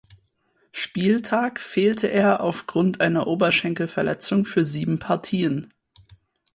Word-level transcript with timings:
Spieltag 0.71 1.59
fehlte 1.59 2.07
er 2.07 2.39
aufgrund 2.39 3.01
einer 3.01 3.27
Oberschenkelverletzung 3.27 4.45
für 4.45 4.65
sieben 4.65 4.97
Partien. 4.97 5.71